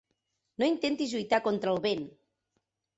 [0.63, 2.05] No intentis lluitar contra el vent.